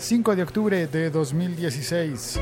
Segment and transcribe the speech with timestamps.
[0.00, 2.40] 5 de octubre de 2016.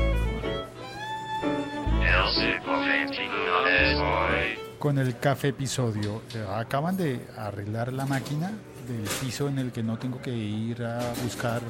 [4.79, 6.21] Con el café episodio.
[6.33, 8.53] Eh, Acaban de arreglar la máquina
[8.87, 11.61] del piso en el que no tengo que ir a buscar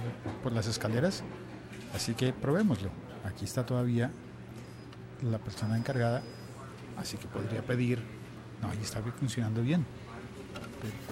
[0.43, 1.23] por las escaleras.
[1.95, 2.91] Así que probémoslo.
[3.25, 4.11] Aquí está todavía
[5.23, 6.21] la persona encargada.
[6.97, 7.99] Así que podría pedir.
[8.61, 9.83] No, ahí está funcionando bien.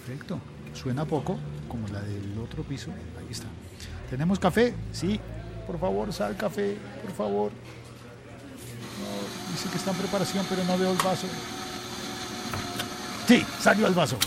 [0.06, 0.40] Perfecto.
[0.74, 2.92] Suena poco, como la del otro piso.
[3.20, 3.48] Ahí está.
[4.10, 4.74] ¿Tenemos café?
[4.92, 5.20] Sí.
[5.66, 7.52] Por favor, sal café, por favor.
[9.52, 11.28] Dice que está en preparación, pero no veo el vaso.
[13.28, 14.18] Sí, salió el vaso.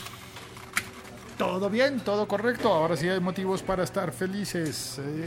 [1.39, 2.71] Todo bien, todo correcto.
[2.71, 4.99] Ahora sí hay motivos para estar felices.
[4.99, 5.27] Eh.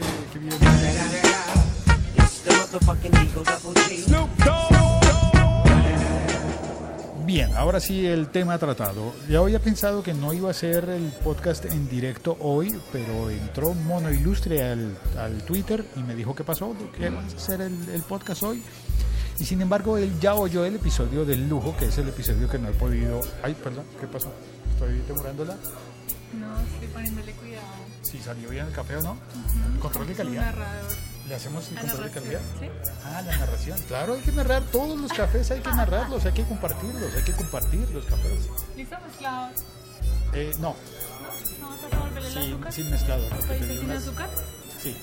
[7.24, 9.14] Bien, ahora sí el tema tratado.
[9.28, 13.72] Ya había pensado que no iba a ser el podcast en directo hoy, pero entró
[13.72, 17.88] Mono Ilustre al, al Twitter y me dijo qué pasó, que vas a hacer el,
[17.88, 18.62] el podcast hoy.
[19.38, 22.58] Y sin embargo, él ya oyó el episodio del lujo, que es el episodio que
[22.58, 23.20] no he podido...
[23.42, 24.32] Ay, perdón, ¿qué pasó?
[24.74, 25.56] ¿Estoy demorándola?
[26.38, 27.66] No, estoy poniéndole cuidado.
[28.02, 29.16] Si salió bien el café o no.
[29.80, 30.42] Control de Es un calidad.
[30.46, 30.92] narrador.
[31.28, 32.40] ¿Le hacemos el control de calidad?
[32.60, 32.66] ¿sí?
[33.04, 33.78] Ah, la narración.
[33.88, 37.32] Claro, hay que narrar todos los cafés, hay que narrarlos, hay que compartirlos, hay que
[37.32, 38.48] compartir los cafés.
[38.76, 38.96] ¿Listo?
[39.06, 39.60] Mezclados.
[40.34, 40.74] Eh, no,
[41.60, 41.68] ¿No?
[41.90, 42.72] ¿Vamos a el sin, azúcar?
[42.72, 43.28] sin mezclador.
[43.30, 44.28] porque ¿Pediste pedí sin unas- azúcar?
[44.82, 44.96] Sí.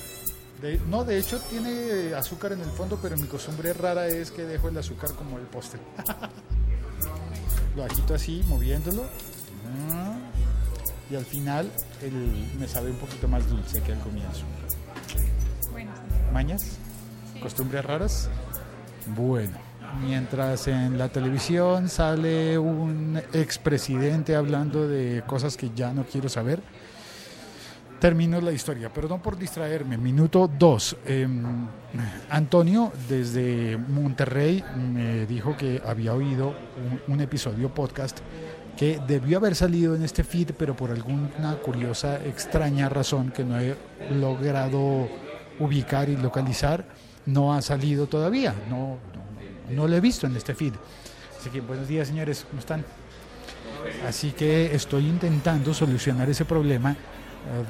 [0.62, 4.44] De- no, de hecho tiene azúcar en el fondo, pero mi costumbre rara es que
[4.44, 5.80] dejo el azúcar como el postre.
[7.76, 9.04] Lo agito así, moviéndolo.
[9.92, 10.18] Ah,
[11.10, 14.44] Y al final el- me sabe un poquito más dulce que al comienzo.
[16.32, 16.78] ¿Mañas?
[17.42, 18.30] ¿Costumbres raras?
[19.16, 19.58] Bueno,
[20.02, 26.62] mientras en la televisión sale un expresidente hablando de cosas que ya no quiero saber,
[28.00, 28.92] termino la historia.
[28.94, 29.98] Perdón por distraerme.
[29.98, 30.98] Minuto 2.
[32.30, 36.56] Antonio desde Monterrey me dijo que había oído
[37.08, 38.20] un, un episodio podcast
[38.78, 43.60] que debió haber salido en este feed, pero por alguna curiosa, extraña razón que no
[43.60, 43.76] he
[44.10, 45.10] logrado
[45.62, 46.86] ubicar y localizar,
[47.26, 48.54] no ha salido todavía.
[48.70, 48.98] No,
[49.70, 50.74] no, no lo he visto en este feed.
[51.40, 52.84] Así que buenos días, señores, ¿cómo están?
[54.08, 56.98] Así que estoy intentando solucionar ese problema eh,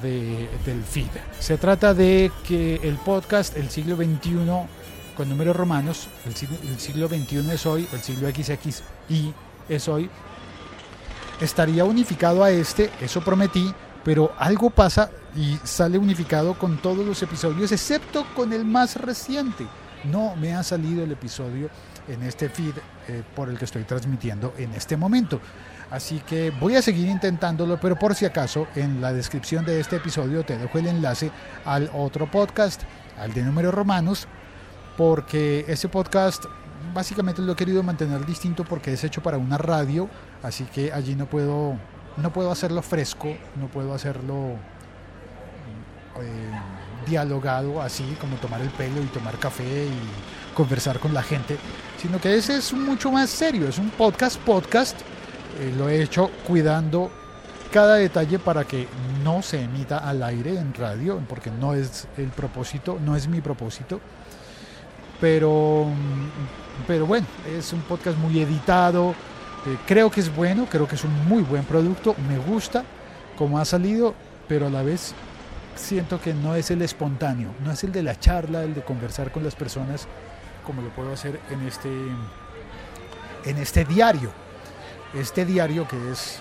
[0.02, 1.06] de- del feed.
[1.38, 4.36] Se trata de que el podcast, el siglo XXI,
[5.16, 9.32] con números romanos, el siglo, el siglo XXI es hoy, el siglo XXI
[9.68, 10.10] es hoy,
[11.40, 13.72] estaría unificado a este, eso prometí,
[14.04, 19.66] pero algo pasa y sale unificado con todos los episodios, excepto con el más reciente.
[20.04, 21.70] No me ha salido el episodio
[22.08, 22.74] en este feed
[23.08, 25.40] eh, por el que estoy transmitiendo en este momento.
[25.90, 29.96] Así que voy a seguir intentándolo, pero por si acaso, en la descripción de este
[29.96, 31.30] episodio te dejo el enlace
[31.64, 32.82] al otro podcast,
[33.18, 34.26] al de números romanos,
[34.96, 36.46] porque ese podcast
[36.94, 40.08] básicamente lo he querido mantener distinto porque es hecho para una radio,
[40.42, 41.76] así que allí no puedo
[42.16, 44.56] no puedo hacerlo fresco, no puedo hacerlo
[46.20, 46.50] eh,
[47.06, 51.56] dialogado así como tomar el pelo y tomar café y conversar con la gente,
[52.00, 55.00] sino que ese es mucho más serio, es un podcast podcast,
[55.58, 57.10] eh, lo he hecho cuidando
[57.72, 58.86] cada detalle para que
[59.24, 63.40] no se emita al aire en radio, porque no es el propósito, no es mi
[63.40, 63.98] propósito.
[65.20, 65.86] Pero,
[66.86, 69.14] pero bueno, es un podcast muy editado.
[69.66, 72.14] Eh, creo que es bueno, creo que es un muy buen producto.
[72.28, 72.84] Me gusta
[73.36, 74.14] cómo ha salido,
[74.48, 75.14] pero a la vez
[75.74, 79.30] siento que no es el espontáneo, no es el de la charla, el de conversar
[79.32, 80.06] con las personas,
[80.66, 81.90] como lo puedo hacer en este,
[83.44, 84.32] en este diario.
[85.14, 86.40] Este diario que es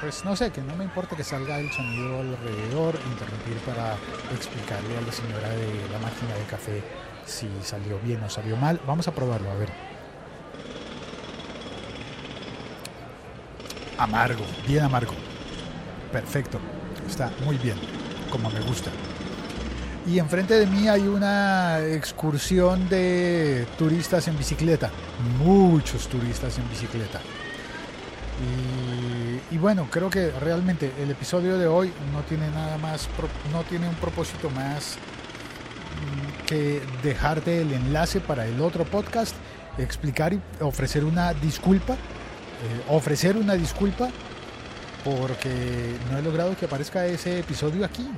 [0.00, 3.96] pues no sé, que no me importa que salga el sonido alrededor, interrumpir para
[4.32, 6.82] explicarle a la señora de la máquina de café
[7.26, 8.80] si salió bien o salió mal.
[8.86, 9.97] Vamos a probarlo, a ver.
[13.98, 15.12] Amargo, bien amargo.
[16.12, 16.60] Perfecto,
[17.06, 17.76] está muy bien,
[18.30, 18.90] como me gusta.
[20.06, 24.90] Y enfrente de mí hay una excursión de turistas en bicicleta,
[25.38, 27.20] muchos turistas en bicicleta.
[29.50, 33.08] Y, bueno, creo que realmente el episodio de hoy no tiene nada más,
[33.52, 34.96] no tiene un propósito más
[35.96, 39.34] mm, que dejarte el enlace para el otro podcast,
[39.76, 41.96] explicar y ofrecer una disculpa,
[42.88, 44.08] ofrecer una disculpa
[45.04, 48.08] porque no he logrado que aparezca ese episodio aquí.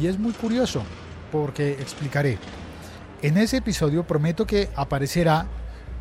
[0.00, 0.82] Y es muy curioso,
[1.30, 2.38] porque explicaré.
[3.22, 5.46] En ese episodio prometo que aparecerá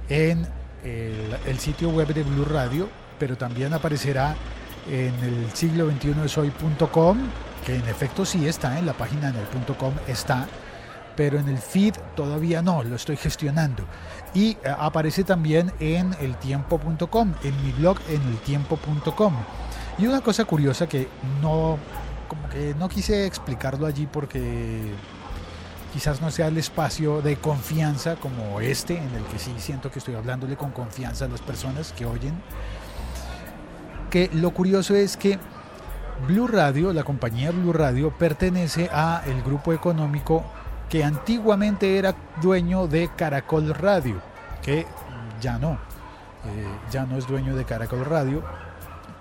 [0.10, 0.48] en
[0.84, 2.90] el, sitio web de Blue Radio,
[3.20, 4.36] pero también aparecerá
[4.90, 7.18] en el siglo 21 de soy.com
[7.66, 10.48] que en efecto sí está en la página en el punto .com, está,
[11.16, 13.84] pero en el feed todavía no, lo estoy gestionando.
[14.34, 19.34] Y eh, aparece también en eltiempo.com, en mi blog en eltiempo.com.
[19.98, 21.08] Y una cosa curiosa que
[21.42, 21.78] no,
[22.28, 24.92] como que no quise explicarlo allí porque
[25.94, 30.00] quizás no sea el espacio de confianza como este, en el que sí siento que
[30.00, 32.34] estoy hablándole con confianza a las personas que oyen.
[34.10, 35.38] Que lo curioso es que
[36.28, 40.44] Blue Radio, la compañía Blue Radio, pertenece a el grupo económico
[40.94, 44.22] que antiguamente era dueño de Caracol Radio,
[44.62, 44.86] que
[45.42, 48.44] ya no, eh, ya no es dueño de Caracol Radio,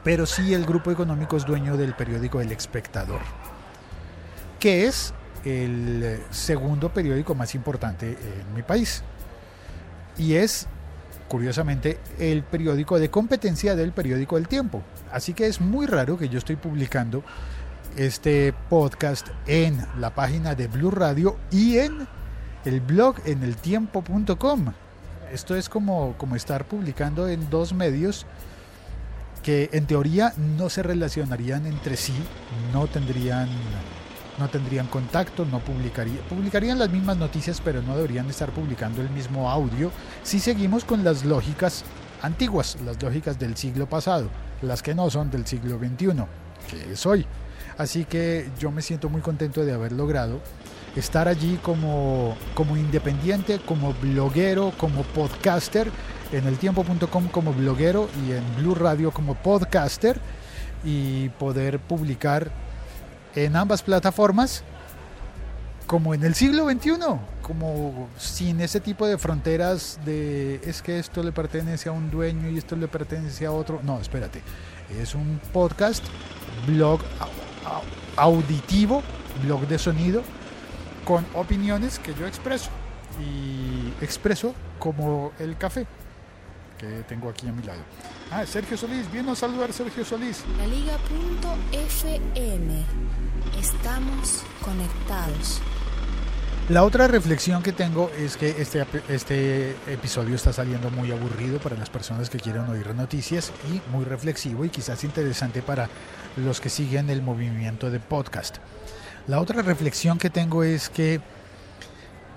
[0.04, 3.22] pero sí el grupo económico es dueño del periódico El Espectador,
[4.60, 5.14] que es
[5.46, 9.02] el segundo periódico más importante en mi país.
[10.18, 10.66] Y es,
[11.26, 14.82] curiosamente, el periódico de competencia del periódico El Tiempo.
[15.10, 17.24] Así que es muy raro que yo estoy publicando
[17.96, 22.06] este podcast en la página de Blue Radio y en
[22.64, 24.72] el blog en eltiempo.com.
[25.32, 28.26] Esto es como, como estar publicando en dos medios
[29.42, 32.14] que en teoría no se relacionarían entre sí,
[32.72, 33.48] no tendrían
[34.38, 39.10] no tendrían contacto, no publicarían, publicarían las mismas noticias, pero no deberían estar publicando el
[39.10, 39.92] mismo audio
[40.22, 41.84] si seguimos con las lógicas
[42.22, 44.30] antiguas, las lógicas del siglo pasado,
[44.62, 46.24] las que no son del siglo XXI,
[46.70, 47.26] que es hoy.
[47.82, 50.40] Así que yo me siento muy contento de haber logrado
[50.94, 55.90] estar allí como, como independiente, como bloguero, como podcaster,
[56.30, 60.20] en el tiempo.com como bloguero y en Blue Radio como podcaster
[60.84, 62.52] y poder publicar
[63.34, 64.62] en ambas plataformas
[65.88, 66.92] como en el siglo XXI,
[67.42, 72.48] como sin ese tipo de fronteras de es que esto le pertenece a un dueño
[72.48, 73.80] y esto le pertenece a otro.
[73.82, 74.40] No, espérate,
[75.00, 76.04] es un podcast,
[76.66, 77.00] blog
[78.16, 79.02] auditivo,
[79.42, 80.22] blog de sonido,
[81.04, 82.70] con opiniones que yo expreso
[83.20, 85.86] y expreso como el café
[86.78, 87.80] que tengo aquí a mi lado.
[88.30, 90.44] Ah, Sergio Solís, viene a saludar Sergio Solís.
[90.58, 91.02] La Liga.fm.
[93.58, 95.60] Estamos conectados.
[96.68, 101.76] La otra reflexión que tengo es que este, este episodio está saliendo muy aburrido para
[101.76, 105.88] las personas que quieren oír noticias y muy reflexivo y quizás interesante para
[106.36, 108.58] los que siguen el movimiento de podcast.
[109.26, 111.20] La otra reflexión que tengo es que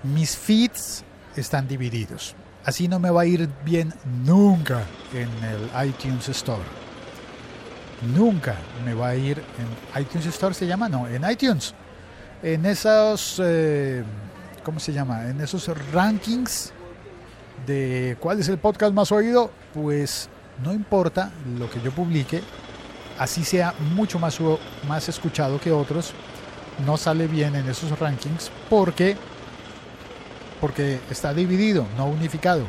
[0.02, 1.04] mis feeds
[1.36, 2.34] están divididos.
[2.64, 3.94] Así no me va a ir bien
[4.24, 4.82] nunca
[5.14, 6.64] en el iTunes Store.
[8.12, 11.74] Nunca me va a ir en iTunes Store, se llama, no, en iTunes.
[12.42, 14.04] En esos, eh,
[14.62, 15.28] ¿cómo se llama?
[15.28, 16.72] En esos rankings
[17.66, 20.28] de cuál es el podcast más oído, pues
[20.62, 22.42] no importa lo que yo publique,
[23.18, 24.38] así sea mucho más,
[24.86, 26.12] más escuchado que otros,
[26.84, 29.16] no sale bien en esos rankings porque
[30.60, 32.64] porque está dividido, no unificado.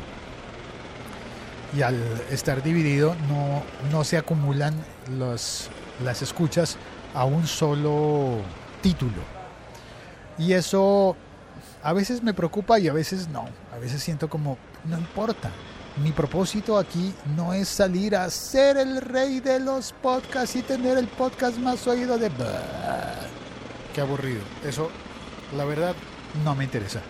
[1.76, 1.96] Y al
[2.30, 4.74] estar dividido no, no se acumulan
[5.18, 5.68] los,
[6.04, 6.76] las escuchas
[7.14, 8.38] a un solo
[8.82, 9.37] título.
[10.38, 11.16] Y eso
[11.82, 13.46] a veces me preocupa y a veces no.
[13.72, 15.50] A veces siento como, no importa.
[16.02, 20.96] Mi propósito aquí no es salir a ser el rey de los podcasts y tener
[20.96, 22.30] el podcast más oído de...
[23.92, 24.42] Qué aburrido.
[24.64, 24.90] Eso,
[25.56, 25.96] la verdad,
[26.44, 27.00] no me interesa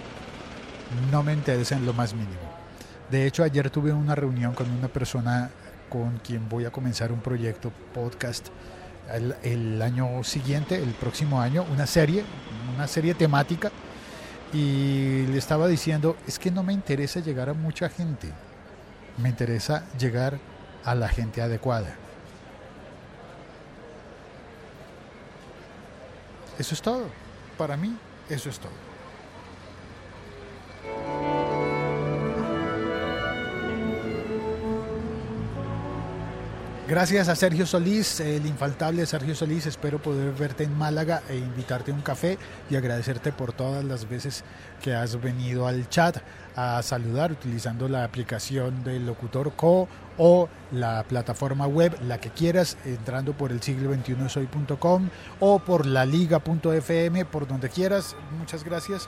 [1.11, 2.41] no me interesa en lo más mínimo.
[3.11, 5.51] De hecho, ayer tuve una reunión con una persona
[5.89, 8.49] con quien voy a comenzar un proyecto podcast
[9.43, 12.25] el, año siguiente, el próximo año, una serie,
[12.79, 13.73] una serie temática.
[14.53, 18.33] Y le estaba diciendo, es que no me interesa llegar a mucha gente,
[19.19, 20.39] me interesa llegar
[20.85, 21.95] a la gente adecuada.
[26.59, 27.09] Eso es todo.
[27.59, 27.95] Para mí,
[28.31, 28.73] eso es todo.
[36.89, 39.67] Gracias a Sergio Solís, el infaltable Sergio Solís.
[39.67, 42.39] Espero poder verte en Málaga e invitarte a un café
[42.71, 44.43] y agradecerte por todas las veces
[44.83, 46.17] que has venido al chat
[46.57, 52.79] a saludar utilizando la aplicación del Locutor Co o la plataforma web, la que quieras,
[52.87, 58.17] entrando por el siglo 21 soy.com o por la liga.fm, por donde quieras.
[58.39, 59.07] Muchas gracias.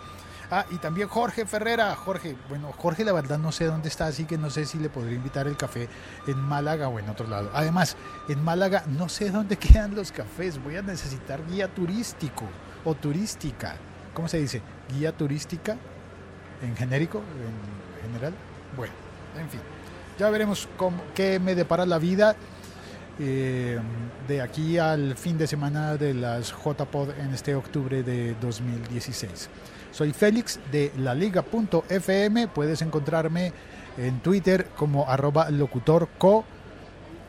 [0.51, 1.95] Ah, y también Jorge Ferrera.
[1.95, 4.89] Jorge, bueno, Jorge la verdad no sé dónde está, así que no sé si le
[4.89, 5.89] podría invitar el café
[6.27, 7.51] en Málaga o en otro lado.
[7.55, 7.97] Además,
[8.29, 10.63] en Málaga no sé dónde quedan los cafés.
[10.63, 12.47] Voy a necesitar guía turístico
[12.85, 13.77] o turística.
[14.13, 14.61] ¿Cómo se dice?
[14.93, 15.77] Guía turística
[16.63, 18.35] en genérico, en general.
[18.77, 18.93] Bueno,
[19.39, 19.61] en fin.
[20.19, 22.35] Ya veremos cómo, qué me depara la vida.
[23.19, 23.79] Eh,
[24.29, 29.49] de aquí al fin de semana de las JPod en este octubre de 2016.
[29.91, 33.53] Soy Félix de laliga.fm, puedes encontrarme
[33.99, 36.45] en Twitter como arroba locutorco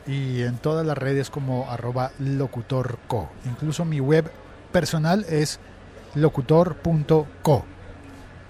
[0.06, 3.30] y en todas las redes como arroba locutorco.
[3.46, 4.30] Incluso mi web
[4.70, 5.60] personal es
[6.14, 7.64] locutor.co.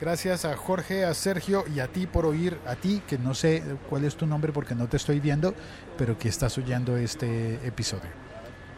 [0.03, 3.63] Gracias a Jorge, a Sergio y a ti por oír, a ti que no sé
[3.89, 5.55] cuál es tu nombre porque no te estoy viendo,
[5.97, 8.11] pero que estás oyendo este episodio.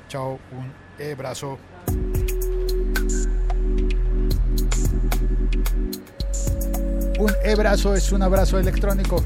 [0.06, 0.70] Chao, un
[1.02, 1.58] abrazo.
[7.18, 9.24] Un abrazo es un abrazo electrónico,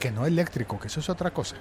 [0.00, 1.54] que no eléctrico, que eso es otra cosa.